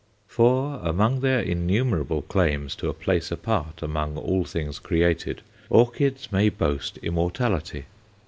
[0.27, 6.49] For among their innumerable claims to a place apart among all things created, orchids may
[6.49, 7.85] boast immortality.